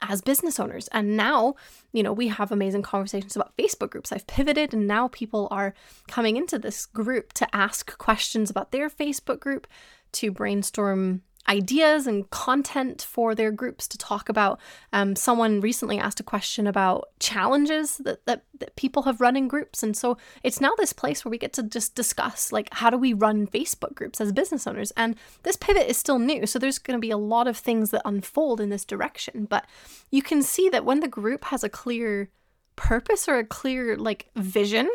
as 0.02 0.22
business 0.22 0.58
owners. 0.58 0.88
And 0.88 1.16
now, 1.16 1.54
you 1.92 2.02
know, 2.02 2.12
we 2.12 2.28
have 2.28 2.50
amazing 2.50 2.82
conversations 2.82 3.36
about 3.36 3.56
Facebook 3.56 3.90
groups. 3.90 4.12
I've 4.12 4.26
pivoted 4.26 4.72
and 4.72 4.86
now 4.86 5.08
people 5.08 5.46
are 5.50 5.74
coming 6.08 6.36
into 6.36 6.58
this 6.58 6.86
group 6.86 7.32
to 7.34 7.54
ask 7.54 7.96
questions 7.98 8.50
about 8.50 8.72
their 8.72 8.88
Facebook 8.88 9.40
group, 9.40 9.66
to 10.12 10.32
brainstorm 10.32 11.22
ideas 11.48 12.06
and 12.06 12.28
content 12.30 13.02
for 13.02 13.34
their 13.34 13.50
groups 13.50 13.88
to 13.88 13.98
talk 13.98 14.28
about. 14.28 14.60
Um, 14.92 15.16
someone 15.16 15.60
recently 15.60 15.98
asked 15.98 16.20
a 16.20 16.24
question 16.24 16.66
about 16.66 17.10
challenges 17.18 17.98
that, 17.98 18.24
that, 18.26 18.44
that 18.58 18.76
people 18.76 19.02
have 19.02 19.20
run 19.20 19.36
in 19.36 19.48
groups. 19.48 19.82
And 19.82 19.96
so 19.96 20.16
it's 20.42 20.60
now 20.60 20.72
this 20.76 20.92
place 20.92 21.24
where 21.24 21.30
we 21.30 21.38
get 21.38 21.52
to 21.54 21.62
just 21.62 21.94
discuss 21.94 22.52
like 22.52 22.68
how 22.72 22.90
do 22.90 22.98
we 22.98 23.12
run 23.12 23.46
Facebook 23.46 23.94
groups 23.94 24.20
as 24.20 24.32
business 24.32 24.66
owners. 24.66 24.92
And 24.96 25.16
this 25.42 25.56
pivot 25.56 25.88
is 25.88 25.96
still 25.96 26.18
new. 26.18 26.46
So 26.46 26.58
there's 26.58 26.78
going 26.78 26.98
to 26.98 27.00
be 27.00 27.10
a 27.10 27.16
lot 27.16 27.48
of 27.48 27.56
things 27.56 27.90
that 27.90 28.02
unfold 28.04 28.60
in 28.60 28.70
this 28.70 28.84
direction. 28.84 29.46
But 29.46 29.66
you 30.10 30.22
can 30.22 30.42
see 30.42 30.68
that 30.68 30.84
when 30.84 31.00
the 31.00 31.08
group 31.08 31.44
has 31.46 31.64
a 31.64 31.68
clear 31.68 32.30
purpose 32.76 33.28
or 33.28 33.38
a 33.38 33.44
clear 33.44 33.96
like 33.96 34.30
vision 34.36 34.88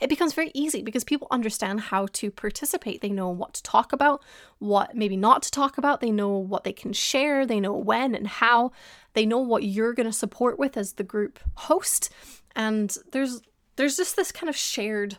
it 0.00 0.08
becomes 0.08 0.34
very 0.34 0.50
easy 0.54 0.82
because 0.82 1.04
people 1.04 1.28
understand 1.30 1.80
how 1.80 2.06
to 2.12 2.30
participate. 2.30 3.00
They 3.00 3.10
know 3.10 3.28
what 3.28 3.54
to 3.54 3.62
talk 3.62 3.92
about, 3.92 4.22
what 4.58 4.94
maybe 4.94 5.16
not 5.16 5.42
to 5.42 5.50
talk 5.50 5.78
about. 5.78 6.00
They 6.00 6.10
know 6.10 6.36
what 6.36 6.64
they 6.64 6.72
can 6.72 6.92
share. 6.92 7.46
They 7.46 7.60
know 7.60 7.74
when 7.74 8.14
and 8.14 8.26
how. 8.26 8.72
They 9.14 9.26
know 9.26 9.38
what 9.38 9.62
you're 9.62 9.94
going 9.94 10.06
to 10.06 10.12
support 10.12 10.58
with 10.58 10.76
as 10.76 10.94
the 10.94 11.04
group 11.04 11.38
host. 11.54 12.10
And 12.56 12.96
there's 13.12 13.40
there's 13.76 13.96
just 13.96 14.16
this 14.16 14.32
kind 14.32 14.48
of 14.48 14.56
shared 14.56 15.18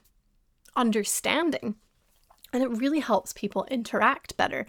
understanding. 0.75 1.75
And 2.53 2.63
it 2.63 2.69
really 2.69 2.99
helps 2.99 3.33
people 3.33 3.65
interact 3.69 4.37
better. 4.37 4.65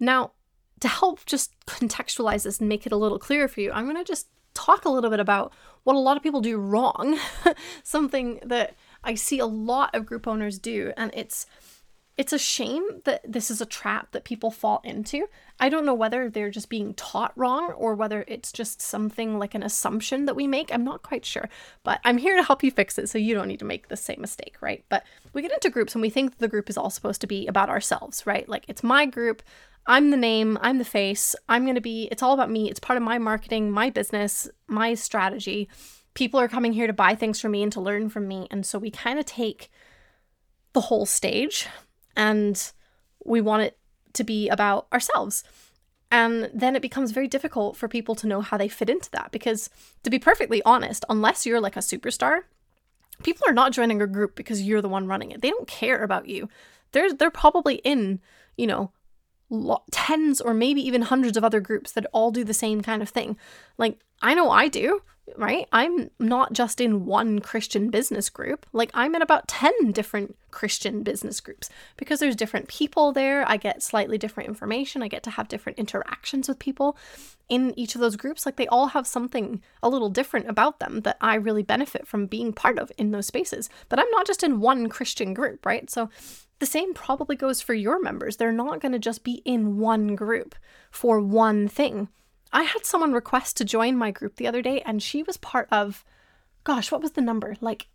Now, 0.00 0.32
to 0.80 0.88
help 0.88 1.26
just 1.26 1.52
contextualize 1.66 2.44
this 2.44 2.60
and 2.60 2.68
make 2.68 2.86
it 2.86 2.92
a 2.92 2.96
little 2.96 3.18
clearer 3.18 3.48
for 3.48 3.60
you, 3.60 3.72
I'm 3.72 3.84
going 3.84 3.96
to 3.96 4.04
just 4.04 4.28
talk 4.54 4.84
a 4.84 4.90
little 4.90 5.10
bit 5.10 5.20
about 5.20 5.52
what 5.84 5.96
a 5.96 5.98
lot 5.98 6.16
of 6.16 6.22
people 6.22 6.40
do 6.40 6.58
wrong. 6.58 7.18
Something 7.82 8.40
that 8.44 8.74
I 9.02 9.14
see 9.14 9.38
a 9.38 9.46
lot 9.46 9.94
of 9.94 10.06
group 10.06 10.26
owners 10.26 10.58
do, 10.58 10.92
and 10.96 11.10
it's 11.14 11.46
it's 12.18 12.32
a 12.32 12.38
shame 12.38 12.82
that 13.04 13.20
this 13.24 13.48
is 13.48 13.60
a 13.60 13.66
trap 13.66 14.10
that 14.10 14.24
people 14.24 14.50
fall 14.50 14.80
into. 14.82 15.28
I 15.60 15.68
don't 15.68 15.86
know 15.86 15.94
whether 15.94 16.28
they're 16.28 16.50
just 16.50 16.68
being 16.68 16.92
taught 16.94 17.32
wrong 17.36 17.70
or 17.70 17.94
whether 17.94 18.24
it's 18.26 18.50
just 18.50 18.82
something 18.82 19.38
like 19.38 19.54
an 19.54 19.62
assumption 19.62 20.24
that 20.24 20.34
we 20.34 20.48
make. 20.48 20.74
I'm 20.74 20.82
not 20.82 21.04
quite 21.04 21.24
sure, 21.24 21.48
but 21.84 22.00
I'm 22.04 22.18
here 22.18 22.34
to 22.34 22.42
help 22.42 22.64
you 22.64 22.72
fix 22.72 22.98
it 22.98 23.08
so 23.08 23.18
you 23.18 23.34
don't 23.34 23.46
need 23.46 23.60
to 23.60 23.64
make 23.64 23.86
the 23.86 23.96
same 23.96 24.20
mistake, 24.20 24.56
right? 24.60 24.84
But 24.88 25.04
we 25.32 25.42
get 25.42 25.52
into 25.52 25.70
groups 25.70 25.94
and 25.94 26.02
we 26.02 26.10
think 26.10 26.38
the 26.38 26.48
group 26.48 26.68
is 26.68 26.76
all 26.76 26.90
supposed 26.90 27.20
to 27.20 27.28
be 27.28 27.46
about 27.46 27.70
ourselves, 27.70 28.26
right? 28.26 28.48
Like 28.48 28.64
it's 28.66 28.82
my 28.82 29.06
group. 29.06 29.40
I'm 29.86 30.10
the 30.10 30.16
name, 30.16 30.58
I'm 30.60 30.78
the 30.78 30.84
face, 30.84 31.34
I'm 31.48 31.62
going 31.62 31.76
to 31.76 31.80
be, 31.80 32.08
it's 32.10 32.22
all 32.22 32.34
about 32.34 32.50
me. 32.50 32.68
It's 32.68 32.80
part 32.80 32.98
of 32.98 33.02
my 33.02 33.16
marketing, 33.18 33.70
my 33.70 33.88
business, 33.88 34.46
my 34.66 34.92
strategy. 34.94 35.68
People 36.14 36.40
are 36.40 36.48
coming 36.48 36.72
here 36.72 36.86
to 36.86 36.92
buy 36.92 37.14
things 37.14 37.40
from 37.40 37.52
me 37.52 37.62
and 37.62 37.72
to 37.72 37.80
learn 37.80 38.08
from 38.08 38.26
me. 38.26 38.48
And 38.50 38.66
so 38.66 38.78
we 38.78 38.90
kind 38.90 39.18
of 39.18 39.26
take 39.26 39.70
the 40.72 40.82
whole 40.82 41.06
stage 41.06 41.68
and 42.16 42.72
we 43.24 43.40
want 43.40 43.62
it 43.62 43.78
to 44.14 44.24
be 44.24 44.48
about 44.48 44.86
ourselves. 44.92 45.44
And 46.10 46.50
then 46.54 46.74
it 46.74 46.82
becomes 46.82 47.12
very 47.12 47.28
difficult 47.28 47.76
for 47.76 47.86
people 47.86 48.14
to 48.16 48.26
know 48.26 48.40
how 48.40 48.56
they 48.56 48.68
fit 48.68 48.88
into 48.88 49.10
that 49.10 49.30
because, 49.30 49.68
to 50.02 50.10
be 50.10 50.18
perfectly 50.18 50.62
honest, 50.64 51.04
unless 51.08 51.44
you're 51.44 51.60
like 51.60 51.76
a 51.76 51.80
superstar, 51.80 52.42
people 53.22 53.46
are 53.46 53.52
not 53.52 53.72
joining 53.72 54.00
a 54.00 54.06
group 54.06 54.34
because 54.34 54.62
you're 54.62 54.80
the 54.80 54.88
one 54.88 55.06
running 55.06 55.30
it. 55.30 55.42
They 55.42 55.50
don't 55.50 55.68
care 55.68 56.02
about 56.02 56.28
you. 56.28 56.48
They're 56.92 57.12
they're 57.12 57.30
probably 57.30 57.76
in, 57.76 58.20
you 58.56 58.66
know, 58.66 58.90
lo- 59.50 59.82
tens 59.90 60.40
or 60.40 60.54
maybe 60.54 60.86
even 60.86 61.02
hundreds 61.02 61.36
of 61.36 61.44
other 61.44 61.60
groups 61.60 61.92
that 61.92 62.06
all 62.12 62.30
do 62.30 62.44
the 62.44 62.54
same 62.54 62.80
kind 62.82 63.02
of 63.02 63.08
thing. 63.08 63.36
Like 63.76 63.98
I 64.20 64.34
know 64.34 64.50
I 64.50 64.68
do 64.68 65.02
right? 65.36 65.66
I'm 65.72 66.10
not 66.18 66.52
just 66.52 66.80
in 66.80 67.04
one 67.04 67.40
Christian 67.40 67.90
business 67.90 68.30
group. 68.30 68.66
Like, 68.72 68.90
I'm 68.94 69.14
in 69.14 69.22
about 69.22 69.48
10 69.48 69.92
different 69.92 70.36
Christian 70.50 71.02
business 71.02 71.40
groups 71.40 71.68
because 71.96 72.20
there's 72.20 72.36
different 72.36 72.68
people 72.68 73.12
there. 73.12 73.48
I 73.48 73.56
get 73.56 73.82
slightly 73.82 74.18
different 74.18 74.48
information. 74.48 75.02
I 75.02 75.08
get 75.08 75.22
to 75.24 75.30
have 75.30 75.48
different 75.48 75.78
interactions 75.78 76.48
with 76.48 76.58
people 76.58 76.96
in 77.48 77.78
each 77.78 77.94
of 77.94 78.00
those 78.00 78.16
groups. 78.16 78.46
Like, 78.46 78.56
they 78.56 78.66
all 78.68 78.88
have 78.88 79.06
something 79.06 79.62
a 79.82 79.88
little 79.88 80.10
different 80.10 80.48
about 80.48 80.80
them 80.80 81.00
that 81.00 81.18
I 81.20 81.34
really 81.34 81.62
benefit 81.62 82.06
from 82.06 82.26
being 82.26 82.52
part 82.52 82.78
of 82.78 82.92
in 82.96 83.10
those 83.10 83.26
spaces. 83.26 83.68
But 83.88 83.98
I'm 83.98 84.10
not 84.10 84.26
just 84.26 84.42
in 84.42 84.60
one 84.60 84.88
Christian 84.88 85.34
group, 85.34 85.64
right? 85.66 85.90
So, 85.90 86.10
the 86.58 86.66
same 86.66 86.94
probably 86.94 87.36
goes 87.36 87.60
for 87.60 87.74
your 87.74 88.00
members. 88.00 88.36
They're 88.36 88.52
not 88.52 88.80
going 88.80 88.92
to 88.92 88.98
just 88.98 89.24
be 89.24 89.42
in 89.44 89.78
one 89.78 90.16
group 90.16 90.54
for 90.90 91.20
one 91.20 91.68
thing. 91.68 92.08
I 92.52 92.62
had 92.62 92.84
someone 92.84 93.12
request 93.12 93.56
to 93.58 93.64
join 93.64 93.96
my 93.96 94.10
group 94.10 94.36
the 94.36 94.46
other 94.46 94.62
day, 94.62 94.80
and 94.82 95.02
she 95.02 95.22
was 95.22 95.36
part 95.36 95.68
of, 95.70 96.04
gosh, 96.64 96.90
what 96.90 97.02
was 97.02 97.12
the 97.12 97.20
number? 97.20 97.56
Like 97.60 97.88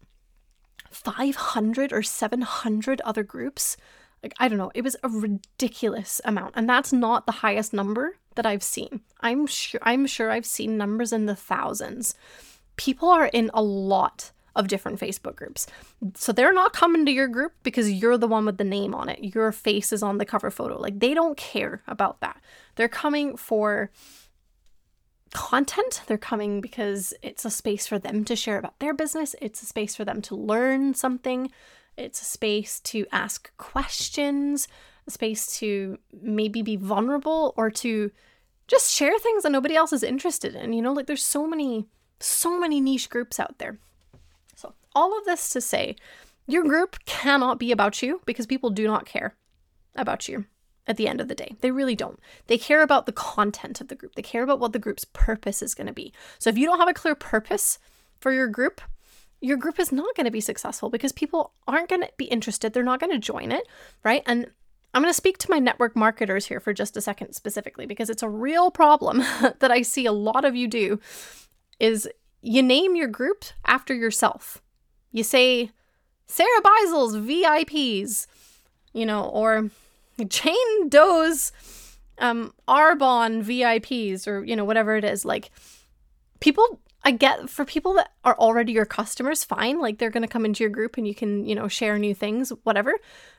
500 0.91 1.91
or 1.91 2.03
700 2.03 3.01
other 3.01 3.23
groups. 3.23 3.75
Like, 4.21 4.33
I 4.39 4.47
don't 4.47 4.57
know. 4.57 4.71
It 4.73 4.83
was 4.83 4.95
a 5.03 5.09
ridiculous 5.09 6.21
amount. 6.23 6.53
And 6.55 6.69
that's 6.69 6.93
not 6.93 7.25
the 7.25 7.33
highest 7.33 7.73
number 7.73 8.17
that 8.35 8.45
I've 8.45 8.63
seen. 8.63 9.01
I'm 9.19 9.47
sure 9.47 9.81
I'm 9.83 10.05
sure 10.05 10.31
I've 10.31 10.45
seen 10.45 10.77
numbers 10.77 11.11
in 11.11 11.25
the 11.25 11.35
thousands. 11.35 12.15
People 12.75 13.09
are 13.09 13.27
in 13.27 13.51
a 13.53 13.61
lot 13.61 14.31
of 14.55 14.67
different 14.67 14.99
Facebook 14.99 15.35
groups. 15.35 15.65
So 16.15 16.31
they're 16.31 16.53
not 16.53 16.73
coming 16.73 17.05
to 17.05 17.11
your 17.11 17.27
group 17.27 17.53
because 17.63 17.91
you're 17.91 18.17
the 18.17 18.27
one 18.27 18.45
with 18.45 18.57
the 18.57 18.63
name 18.63 18.93
on 18.93 19.09
it. 19.09 19.35
Your 19.35 19.51
face 19.51 19.91
is 19.91 20.03
on 20.03 20.19
the 20.19 20.25
cover 20.25 20.51
photo. 20.51 20.79
Like 20.79 20.99
they 20.99 21.13
don't 21.13 21.37
care 21.37 21.81
about 21.87 22.21
that. 22.21 22.39
They're 22.75 22.87
coming 22.87 23.35
for 23.35 23.91
content. 25.33 26.03
They're 26.07 26.17
coming 26.17 26.61
because 26.61 27.13
it's 27.21 27.45
a 27.45 27.49
space 27.49 27.87
for 27.87 27.99
them 27.99 28.23
to 28.25 28.35
share 28.35 28.57
about 28.57 28.79
their 28.79 28.93
business, 28.93 29.35
it's 29.41 29.61
a 29.61 29.65
space 29.65 29.95
for 29.95 30.05
them 30.05 30.21
to 30.23 30.35
learn 30.35 30.93
something, 30.93 31.51
it's 31.97 32.21
a 32.21 32.25
space 32.25 32.79
to 32.81 33.05
ask 33.11 33.55
questions, 33.57 34.67
a 35.07 35.11
space 35.11 35.57
to 35.57 35.97
maybe 36.21 36.61
be 36.61 36.75
vulnerable 36.75 37.53
or 37.57 37.69
to 37.71 38.11
just 38.67 38.91
share 38.91 39.17
things 39.19 39.43
that 39.43 39.51
nobody 39.51 39.75
else 39.75 39.91
is 39.91 40.03
interested 40.03 40.55
in. 40.55 40.71
You 40.71 40.81
know, 40.81 40.93
like 40.93 41.07
there's 41.07 41.25
so 41.25 41.47
many, 41.47 41.87
so 42.19 42.59
many 42.59 42.79
niche 42.79 43.09
groups 43.09 43.39
out 43.39 43.57
there. 43.57 43.79
All 44.95 45.17
of 45.17 45.25
this 45.25 45.49
to 45.49 45.61
say, 45.61 45.95
your 46.47 46.63
group 46.63 46.97
cannot 47.05 47.59
be 47.59 47.71
about 47.71 48.01
you 48.01 48.21
because 48.25 48.45
people 48.45 48.69
do 48.69 48.85
not 48.85 49.05
care 49.05 49.35
about 49.95 50.27
you 50.27 50.45
at 50.85 50.97
the 50.97 51.07
end 51.07 51.21
of 51.21 51.27
the 51.27 51.35
day. 51.35 51.55
They 51.61 51.71
really 51.71 51.95
don't. 51.95 52.19
They 52.47 52.57
care 52.57 52.81
about 52.81 53.05
the 53.05 53.11
content 53.11 53.79
of 53.79 53.87
the 53.87 53.95
group, 53.95 54.15
they 54.15 54.21
care 54.21 54.43
about 54.43 54.59
what 54.59 54.73
the 54.73 54.79
group's 54.79 55.05
purpose 55.05 55.61
is 55.61 55.75
going 55.75 55.87
to 55.87 55.93
be. 55.93 56.13
So 56.39 56.49
if 56.49 56.57
you 56.57 56.65
don't 56.65 56.79
have 56.79 56.89
a 56.89 56.93
clear 56.93 57.15
purpose 57.15 57.79
for 58.19 58.31
your 58.31 58.47
group, 58.47 58.81
your 59.41 59.57
group 59.57 59.79
is 59.79 59.91
not 59.91 60.15
going 60.15 60.25
to 60.25 60.31
be 60.31 60.41
successful 60.41 60.89
because 60.89 61.11
people 61.11 61.53
aren't 61.67 61.89
going 61.89 62.01
to 62.01 62.11
be 62.17 62.25
interested. 62.25 62.73
They're 62.73 62.83
not 62.83 63.01
going 63.01 63.11
to 63.11 63.19
join 63.19 63.51
it, 63.51 63.67
right? 64.03 64.23
And 64.25 64.47
I'm 64.93 65.01
going 65.01 65.09
to 65.09 65.17
speak 65.17 65.37
to 65.39 65.49
my 65.49 65.59
network 65.59 65.95
marketers 65.95 66.45
here 66.45 66.59
for 66.59 66.71
just 66.71 66.95
a 66.95 67.01
second 67.01 67.33
specifically 67.33 67.85
because 67.85 68.09
it's 68.09 68.23
a 68.23 68.29
real 68.29 68.71
problem 68.71 69.17
that 69.59 69.71
I 69.71 69.81
see 69.81 70.05
a 70.05 70.11
lot 70.11 70.45
of 70.45 70.55
you 70.55 70.67
do 70.67 70.99
is 71.79 72.07
you 72.41 72.61
name 72.61 72.95
your 72.95 73.07
group 73.07 73.43
after 73.65 73.93
yourself. 73.93 74.61
You 75.13 75.23
say 75.23 75.71
Sarah 76.27 76.61
Beisel's 76.61 77.15
VIPs, 77.15 78.27
you 78.91 79.05
know, 79.05 79.23
or 79.25 79.69
Jane 80.27 80.89
Doe's 80.89 81.53
um 82.19 82.53
Arbonne 82.67 83.43
VIPs 83.43 84.27
or 84.27 84.43
you 84.43 84.55
know 84.55 84.65
whatever 84.65 84.97
it 84.97 85.05
is. 85.05 85.23
Like 85.23 85.51
people 86.39 86.79
I 87.03 87.11
get 87.11 87.49
for 87.49 87.65
people 87.65 87.93
that 87.93 88.11
are 88.23 88.37
already 88.37 88.71
your 88.73 88.85
customers 88.85 89.43
fine 89.43 89.79
like 89.79 89.97
they're 89.97 90.09
going 90.09 90.23
to 90.23 90.27
come 90.27 90.45
into 90.45 90.63
your 90.63 90.69
group 90.69 90.97
and 90.97 91.07
you 91.07 91.15
can 91.15 91.45
you 91.45 91.55
know 91.55 91.67
share 91.67 91.97
new 91.97 92.15
things 92.15 92.51
whatever 92.63 92.93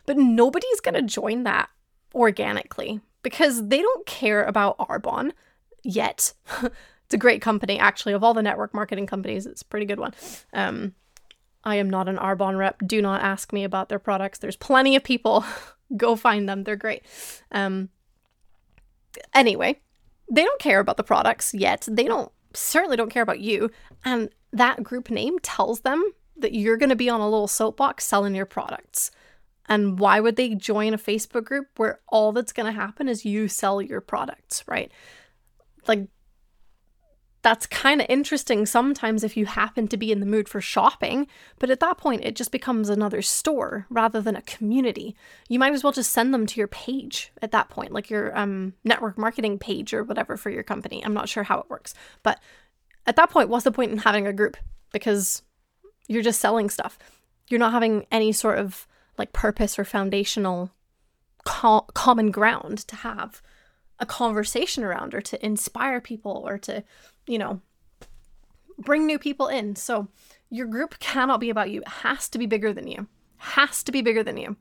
but 0.07 0.17
nobody's 0.17 0.81
going 0.81 0.95
to 0.95 1.03
join 1.03 1.45
that 1.45 1.71
organically 2.15 3.01
because 3.23 3.69
they 3.69 3.81
don't 3.81 4.07
care 4.07 4.45
about 4.45 4.79
Arbonne 4.79 5.33
yet. 5.83 6.33
It's 7.07 7.13
a 7.13 7.19
great 7.19 7.43
company 7.43 7.79
actually. 7.79 8.15
Of 8.15 8.25
all 8.25 8.33
the 8.33 8.43
network 8.43 8.73
marketing 8.73 9.07
companies 9.07 9.45
it's 9.45 9.61
a 9.61 9.67
pretty 9.67 9.85
good 9.85 10.01
one. 10.01 10.15
Um 10.55 10.95
I 11.65 11.77
am 11.77 11.91
not 11.91 12.09
an 12.09 12.17
Arbonne 12.17 12.59
rep 12.59 12.81
do 12.87 13.01
not 13.03 13.23
ask 13.23 13.53
me 13.53 13.65
about 13.65 13.89
their 13.89 13.99
products 13.99 14.39
there's 14.39 14.57
plenty 14.57 14.97
of 14.97 15.03
people 15.03 15.45
go 15.97 16.17
find 16.17 16.49
them. 16.49 16.65
They're 16.65 16.77
great. 16.77 17.03
Um, 17.53 17.89
anyway, 19.35 19.81
they 20.31 20.45
don't 20.45 20.61
care 20.61 20.81
about 20.81 20.97
the 20.97 21.05
products 21.05 21.55
yet. 21.55 21.87
They 21.91 22.05
don't 22.05 22.33
certainly 22.53 22.97
don't 22.97 23.11
care 23.11 23.23
about 23.23 23.41
you. 23.41 23.71
And 24.05 24.31
that 24.53 24.83
group 24.83 25.11
name 25.11 25.39
tells 25.41 25.81
them 25.81 26.13
that 26.37 26.55
you're 26.55 26.77
going 26.77 26.91
to 26.91 26.97
be 26.97 27.09
on 27.09 27.21
a 27.21 27.29
little 27.29 27.49
soapbox 27.49 28.05
selling 28.05 28.35
your 28.35 28.47
products. 28.47 29.11
And 29.67 29.99
why 29.99 30.21
would 30.21 30.37
they 30.37 30.55
join 30.55 30.95
a 30.95 30.99
Facebook 30.99 31.45
group 31.45 31.67
where 31.77 32.01
all 32.09 32.33
that's 32.33 32.53
going 32.53 32.73
to 32.73 32.79
happen 32.79 33.09
is 33.09 33.25
you 33.25 33.49
sell 33.49 33.81
your 33.81 34.01
products, 34.01 34.63
right? 34.67 34.93
Like 35.87 36.09
that's 37.45 37.67
kind 37.67 38.01
of 38.01 38.07
interesting 38.09 38.65
sometimes 38.65 39.23
if 39.23 39.37
you 39.37 39.45
happen 39.45 39.87
to 39.89 39.99
be 39.99 40.11
in 40.11 40.21
the 40.21 40.27
mood 40.27 40.49
for 40.49 40.63
shopping, 40.63 41.27
but 41.59 41.69
at 41.69 41.79
that 41.81 41.99
point, 41.99 42.25
it 42.25 42.37
just 42.37 42.51
becomes 42.51 42.89
another 42.89 43.21
store 43.21 43.87
rather 43.91 44.23
than 44.23 44.35
a 44.35 44.41
community. 44.43 45.15
You 45.51 45.59
might 45.59 45.75
as 45.75 45.85
well 45.85 45.93
just 45.93 46.11
send 46.11 46.33
them 46.33 46.47
to 46.47 46.59
your 46.59 46.69
page 46.69 47.33
at 47.43 47.53
that 47.53 47.69
point, 47.69 47.93
like 47.93 48.09
your 48.09 48.37
um, 48.37 48.73
network 48.83 49.19
marketing 49.19 49.59
page 49.59 49.93
or 49.93 50.03
whatever 50.03 50.39
for 50.39 50.49
your 50.49 50.63
company. 50.63 51.05
I'm 51.05 51.13
not 51.13 51.29
sure 51.29 51.43
how 51.43 51.59
it 51.59 51.69
works, 51.69 51.93
but 52.23 52.41
at 53.07 53.17
that 53.17 53.29
point, 53.29 53.51
what's 53.51 53.65
the 53.65 53.71
point 53.71 53.93
in 53.93 53.99
having 53.99 54.27
a 54.27 54.33
group? 54.33 54.57
Because 54.91 55.43
you're 56.09 56.23
just 56.23 56.41
selling 56.41 56.71
stuff. 56.71 56.99
You're 57.51 57.61
not 57.61 57.73
having 57.73 58.07
any 58.11 58.33
sort 58.33 58.59
of 58.59 58.89
like 59.19 59.35
purpose 59.35 59.79
or 59.79 59.85
foundational 59.85 60.71
co- 61.45 61.87
common 61.93 62.31
ground 62.31 62.79
to 62.89 62.97
have 62.97 63.43
a 64.01 64.07
conversation 64.07 64.83
around 64.83 65.15
or 65.15 65.21
to 65.21 65.45
inspire 65.45 66.01
people 66.01 66.43
or 66.47 66.57
to 66.59 66.83
you 67.27 67.39
know, 67.39 67.61
bring 68.79 69.07
new 69.07 69.19
people 69.19 69.49
in. 69.49 69.77
So 69.77 70.09
your 70.51 70.67
group 70.67 70.99
cannot 70.99 71.41
be 71.41 71.51
about 71.51 71.71
you. 71.71 71.81
It 71.81 71.89
has 71.89 72.29
to 72.31 72.39
be 72.39 72.47
bigger 72.47 72.73
than 72.73 72.87
you. 72.87 73.07
Has 73.39 73.83
to 73.85 73.93
be 73.93 74.03
bigger 74.03 74.23
than 74.23 74.37
you. 74.37 74.57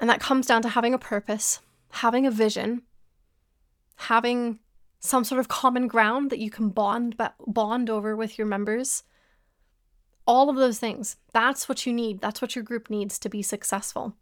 And 0.00 0.08
that 0.08 0.20
comes 0.20 0.46
down 0.46 0.62
to 0.62 0.68
having 0.68 0.94
a 0.94 0.98
purpose, 0.98 1.60
having 1.90 2.26
a 2.26 2.30
vision, 2.30 2.82
having 3.96 4.60
some 5.00 5.24
sort 5.24 5.40
of 5.40 5.48
common 5.48 5.88
ground 5.88 6.30
that 6.30 6.38
you 6.38 6.50
can 6.50 6.70
bond 6.70 7.16
bond 7.46 7.90
over 7.90 8.16
with 8.16 8.38
your 8.38 8.46
members. 8.46 9.02
All 10.26 10.50
of 10.50 10.56
those 10.56 10.78
things. 10.78 11.16
That's 11.32 11.68
what 11.68 11.86
you 11.86 11.92
need. 11.92 12.20
That's 12.20 12.42
what 12.42 12.54
your 12.54 12.62
group 12.62 12.90
needs 12.90 13.18
to 13.20 13.28
be 13.28 13.42
successful. 13.42 14.14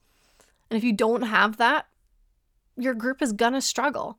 And 0.71 0.79
if 0.79 0.85
you 0.85 0.93
don't 0.93 1.23
have 1.23 1.57
that, 1.57 1.87
your 2.77 2.95
group 2.95 3.23
is 3.23 3.33
to 3.55 3.61
struggle. 3.61 4.19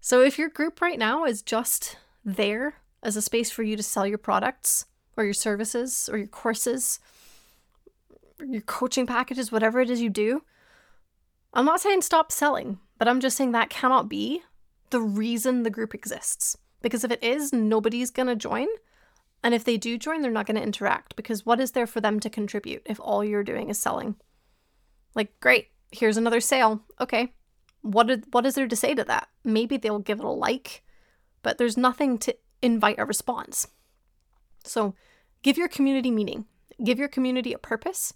So 0.00 0.22
if 0.22 0.38
your 0.38 0.48
group 0.48 0.80
right 0.80 0.98
now 0.98 1.24
is 1.24 1.42
just 1.42 1.96
there 2.24 2.76
as 3.02 3.16
a 3.16 3.22
space 3.22 3.50
for 3.50 3.62
you 3.62 3.76
to 3.76 3.82
sell 3.82 4.06
your 4.06 4.18
products 4.18 4.86
or 5.16 5.24
your 5.24 5.34
services 5.34 6.08
or 6.10 6.18
your 6.18 6.26
courses, 6.26 7.00
your 8.46 8.62
coaching 8.62 9.06
packages, 9.06 9.52
whatever 9.52 9.80
it 9.80 9.90
is 9.90 10.00
you 10.00 10.10
do, 10.10 10.42
I'm 11.52 11.66
not 11.66 11.80
saying 11.80 12.02
stop 12.02 12.32
selling, 12.32 12.78
but 12.98 13.08
I'm 13.08 13.20
just 13.20 13.36
saying 13.36 13.52
that 13.52 13.70
cannot 13.70 14.08
be 14.08 14.42
the 14.90 15.00
reason 15.00 15.62
the 15.62 15.70
group 15.70 15.94
exists. 15.94 16.56
Because 16.80 17.04
if 17.04 17.10
it 17.10 17.22
is, 17.22 17.52
nobody's 17.52 18.10
going 18.10 18.28
to 18.28 18.36
join. 18.36 18.68
And 19.42 19.54
if 19.54 19.64
they 19.64 19.76
do 19.76 19.98
join, 19.98 20.22
they're 20.22 20.30
not 20.30 20.46
going 20.46 20.56
to 20.56 20.62
interact 20.62 21.16
because 21.16 21.44
what 21.44 21.60
is 21.60 21.72
there 21.72 21.86
for 21.86 22.00
them 22.00 22.20
to 22.20 22.30
contribute 22.30 22.82
if 22.86 23.00
all 23.00 23.24
you're 23.24 23.44
doing 23.44 23.68
is 23.68 23.78
selling? 23.78 24.16
Like, 25.14 25.38
great, 25.40 25.68
here's 25.90 26.16
another 26.16 26.40
sale. 26.40 26.82
Okay. 27.00 27.34
What 27.82 28.06
did, 28.06 28.24
what 28.30 28.46
is 28.46 28.54
there 28.54 28.68
to 28.68 28.76
say 28.76 28.94
to 28.94 29.04
that? 29.04 29.28
Maybe 29.44 29.76
they'll 29.76 29.98
give 29.98 30.18
it 30.18 30.24
a 30.24 30.30
like, 30.30 30.82
but 31.42 31.58
there's 31.58 31.76
nothing 31.76 32.18
to 32.18 32.36
invite 32.62 32.98
a 32.98 33.04
response. 33.04 33.68
So, 34.64 34.94
give 35.42 35.56
your 35.56 35.68
community 35.68 36.10
meaning, 36.10 36.44
give 36.84 36.98
your 36.98 37.08
community 37.08 37.52
a 37.52 37.58
purpose, 37.58 38.12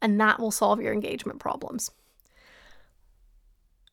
and 0.00 0.20
that 0.20 0.40
will 0.40 0.50
solve 0.50 0.80
your 0.80 0.92
engagement 0.92 1.38
problems. 1.38 1.90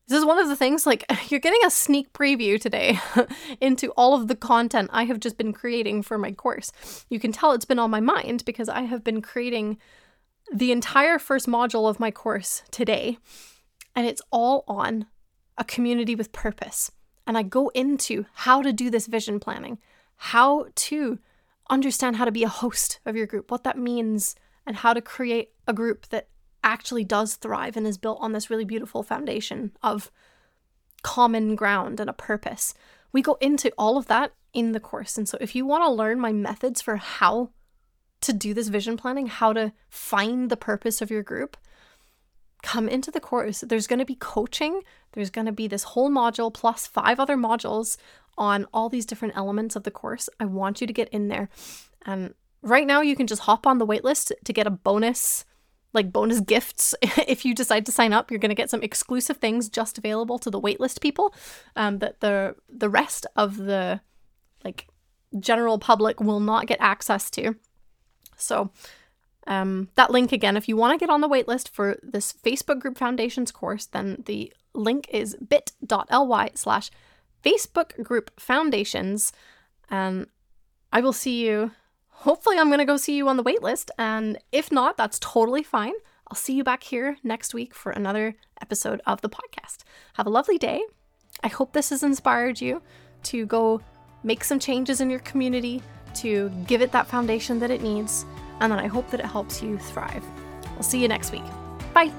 This 0.08 0.18
is 0.18 0.26
one 0.26 0.40
of 0.40 0.48
the 0.48 0.56
things, 0.56 0.88
like, 0.88 1.06
you're 1.30 1.40
getting 1.40 1.64
a 1.66 1.70
sneak 1.70 2.12
preview 2.14 2.60
today 2.60 3.00
into 3.62 3.92
all 3.92 4.16
of 4.16 4.28
the 4.28 4.36
content 4.36 4.90
I 4.92 5.04
have 5.04 5.20
just 5.20 5.38
been 5.38 5.54
creating 5.54 6.02
for 6.02 6.18
my 6.18 6.32
course. 6.32 6.72
You 7.10 7.20
can 7.20 7.32
tell 7.32 7.52
it's 7.52 7.66
been 7.66 7.80
on 7.80 7.92
my 7.92 8.00
mind 8.00 8.44
because 8.46 8.70
I 8.70 8.82
have 8.82 9.04
been 9.04 9.22
creating 9.22 9.78
the 10.52 10.72
entire 10.72 11.20
first 11.20 11.46
module 11.46 11.88
of 11.88 12.00
my 12.00 12.10
course 12.10 12.64
today, 12.72 13.20
and 14.00 14.08
it's 14.08 14.22
all 14.32 14.64
on 14.66 15.08
a 15.58 15.66
community 15.66 16.16
with 16.16 16.32
purpose. 16.32 16.90
And 17.28 17.38
I 17.38 17.44
go 17.44 17.68
into 17.76 18.26
how 18.32 18.62
to 18.62 18.72
do 18.72 18.90
this 18.90 19.08
vision 19.08 19.42
planning, 19.42 19.78
how 20.16 20.68
to 20.74 21.20
understand 21.70 22.16
how 22.16 22.24
to 22.24 22.32
be 22.32 22.44
a 22.44 22.48
host 22.48 23.02
of 23.06 23.18
your 23.18 23.28
group, 23.28 23.52
what 23.52 23.66
that 23.66 23.78
means, 23.78 24.36
and 24.66 24.78
how 24.78 24.94
to 24.94 25.02
create 25.02 25.50
a 25.68 25.74
group 25.74 26.08
that 26.12 26.30
actually 26.64 27.04
does 27.04 27.36
thrive 27.36 27.76
and 27.76 27.86
is 27.86 27.98
built 27.98 28.20
on 28.22 28.32
this 28.32 28.50
really 28.50 28.64
beautiful 28.64 29.04
foundation 29.04 29.74
of 29.84 30.10
common 31.04 31.58
ground 31.58 32.00
and 32.00 32.10
a 32.10 32.14
purpose. 32.14 32.74
We 33.12 33.22
go 33.22 33.38
into 33.42 33.70
all 33.78 33.98
of 33.98 34.08
that 34.08 34.32
in 34.54 34.72
the 34.72 34.80
course. 34.80 35.18
And 35.18 35.28
so 35.28 35.38
if 35.42 35.56
you 35.56 35.66
want 35.66 35.84
to 35.84 35.92
learn 35.92 36.22
my 36.22 36.32
methods 36.32 36.82
for 36.82 36.96
how 36.96 37.50
to 38.22 38.32
do 38.32 38.54
this 38.54 38.70
vision 38.70 38.96
planning, 38.96 39.28
how 39.28 39.52
to 39.52 39.74
find 39.90 40.50
the 40.50 40.56
purpose 40.56 41.02
of 41.02 41.12
your 41.12 41.22
group, 41.22 41.58
come 42.62 42.88
into 42.90 43.12
the 43.12 43.20
course. 43.20 43.62
There's 43.62 43.88
going 43.88 44.00
to 44.00 44.06
be 44.06 44.16
coaching, 44.16 44.82
there's 45.14 45.30
going 45.30 45.46
to 45.46 45.52
be 45.52 45.68
this 45.68 45.84
whole 45.84 46.10
module 46.10 46.54
plus 46.54 46.88
five 46.88 47.20
other 47.20 47.38
modules 47.38 47.98
on 48.38 48.66
all 48.74 48.90
these 48.90 49.06
different 49.06 49.36
elements 49.36 49.76
of 49.76 49.84
the 49.84 49.92
course. 49.92 50.30
I 50.40 50.46
want 50.46 50.82
you 50.82 50.88
to 50.88 50.94
get 50.94 51.10
in 51.10 51.28
there. 51.28 51.50
And 52.06 52.34
right 52.62 52.88
now, 52.88 53.02
you 53.02 53.16
can 53.16 53.28
just 53.28 53.44
hop 53.44 53.68
on 53.68 53.78
the 53.78 53.88
waitlist 53.88 54.32
to 54.44 54.54
get 54.54 54.68
a 54.68 54.72
bonus 54.72 55.46
like 55.94 56.12
bonus 56.12 56.40
gifts 56.40 56.94
if 57.02 57.46
you 57.46 57.56
decide 57.56 57.86
to 57.86 57.92
sign 57.92 58.14
up 58.14 58.30
you're 58.30 58.40
going 58.40 58.50
to 58.50 58.56
get 58.56 58.70
some 58.70 58.84
exclusive 58.84 59.38
things 59.38 59.70
just 59.70 59.98
available 59.98 60.38
to 60.38 60.50
the 60.50 60.62
waitlist 60.62 61.02
people 61.02 61.34
um, 61.76 61.98
that 61.98 62.20
the 62.20 62.56
the 62.70 62.90
rest 62.90 63.26
of 63.36 63.58
the 63.58 64.00
like 64.64 64.88
general 65.40 65.80
public 65.80 66.20
will 66.20 66.40
not 66.40 66.68
get 66.68 66.78
access 66.80 67.30
to 67.30 67.56
so 68.36 68.72
um, 69.50 69.90
that 69.96 70.12
link 70.12 70.32
again 70.32 70.56
if 70.56 70.70
you 70.70 70.78
want 70.78 70.94
to 70.94 71.04
get 71.04 71.12
on 71.12 71.22
the 71.22 71.28
waitlist 71.28 71.68
for 71.68 72.00
this 72.02 72.32
facebook 72.32 72.80
group 72.80 72.98
foundations 72.98 73.52
course 73.52 73.86
then 73.88 74.24
the 74.26 74.54
link 74.74 75.08
is 75.12 75.36
bit.ly 75.36 76.50
slash 76.56 76.90
facebook 77.44 78.02
group 78.02 78.32
foundations 78.40 79.34
and 79.90 80.28
i 80.94 81.02
will 81.02 81.14
see 81.14 81.46
you 81.46 81.72
hopefully 82.20 82.58
I'm 82.58 82.68
going 82.68 82.80
to 82.80 82.86
go 82.86 82.98
see 82.98 83.16
you 83.16 83.28
on 83.30 83.38
the 83.38 83.44
waitlist. 83.44 83.90
And 83.98 84.38
if 84.52 84.72
not, 84.72 84.98
that's 84.98 85.20
totally 85.20 85.64
fine. 85.64 85.94
I'll 86.28 86.36
see 86.36 86.54
you 86.54 86.64
back 86.64 86.84
here 86.84 87.18
next 87.24 87.54
week 87.54 87.74
for 87.74 87.92
another 87.92 88.36
episode 88.62 89.02
of 89.06 89.22
the 89.22 89.30
podcast. 89.30 89.80
Have 90.14 90.28
a 90.28 90.30
lovely 90.30 90.58
day. 90.58 90.84
I 91.44 91.48
hope 91.48 91.74
this 91.74 91.90
has 91.90 92.04
inspired 92.04 92.60
you 92.60 92.82
to 93.24 93.46
go 93.46 93.82
make 94.24 94.44
some 94.44 94.60
changes 94.60 95.00
in 95.02 95.10
your 95.10 95.22
community, 95.22 95.82
to 96.16 96.50
give 96.68 96.82
it 96.82 96.92
that 96.92 97.08
foundation 97.08 97.58
that 97.60 97.72
it 97.72 97.82
needs, 97.82 98.26
and 98.60 98.72
then 98.72 98.80
I 98.80 98.88
hope 98.88 99.10
that 99.12 99.20
it 99.20 99.26
helps 99.26 99.62
you 99.62 99.78
thrive. 99.78 100.24
I'll 100.76 100.84
see 100.84 101.02
you 101.02 101.08
next 101.08 101.32
week. 101.32 101.44
Bye. 101.94 102.12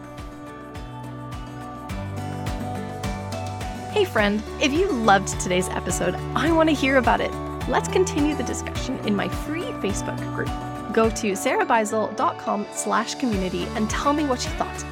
Hey, 3.92 4.04
friend, 4.04 4.42
if 4.60 4.72
you 4.72 4.90
loved 4.90 5.40
today's 5.40 5.68
episode, 5.68 6.14
I 6.34 6.52
want 6.52 6.68
to 6.68 6.74
hear 6.74 6.98
about 6.98 7.20
it 7.20 7.32
let's 7.70 7.88
continue 7.88 8.34
the 8.34 8.42
discussion 8.42 8.98
in 9.06 9.14
my 9.14 9.28
free 9.28 9.62
Facebook 9.62 10.18
group. 10.34 10.50
Go 10.92 11.08
to 11.10 11.32
sarahbeisel.com 11.32 12.66
slash 12.72 13.14
community 13.14 13.64
and 13.76 13.88
tell 13.88 14.12
me 14.12 14.24
what 14.24 14.44
you 14.44 14.50
thought. 14.52 14.84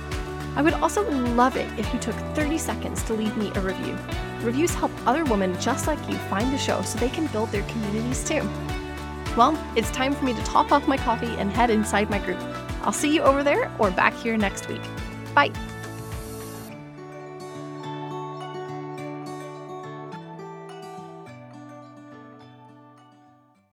I 0.57 0.63
would 0.63 0.75
also 0.75 1.09
love 1.35 1.57
it 1.57 1.69
if 1.79 1.93
you 1.93 1.99
took 1.99 2.15
30 2.35 2.57
seconds 2.59 3.03
to 3.05 3.15
leave 3.15 3.37
me 3.37 3.51
a 3.55 3.61
review. 3.61 3.97
Reviews 4.43 4.75
help 4.75 4.93
other 5.07 5.25
women 5.25 5.59
just 5.61 5.87
like 5.87 5.99
you 6.09 6.17
find 6.31 6.53
the 6.53 6.59
show 6.59 6.83
so 6.83 6.99
they 6.99 7.09
can 7.09 7.27
build 7.29 7.51
their 7.51 7.63
communities 7.65 8.25
too. 8.25 8.49
Well, 9.39 9.57
it's 9.77 9.89
time 9.93 10.17
for 10.17 10.25
me 10.25 10.35
to 10.35 10.43
top 10.43 10.73
off 10.73 10.89
my 10.89 10.97
coffee 10.97 11.37
and 11.39 11.53
head 11.53 11.71
inside 11.71 12.11
my 12.11 12.19
group. 12.19 12.41
I'll 12.83 12.93
see 12.93 13.15
you 13.15 13.23
over 13.23 13.45
there 13.45 13.73
or 13.79 13.93
back 13.93 14.13
here 14.15 14.37
next 14.37 14.69
week. 14.69 14.83
Bye. 15.33 15.53